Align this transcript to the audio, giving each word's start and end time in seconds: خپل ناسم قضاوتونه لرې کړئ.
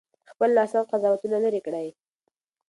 خپل 0.31 0.49
ناسم 0.57 0.83
قضاوتونه 0.91 1.37
لرې 1.45 1.61
کړئ. 1.65 1.87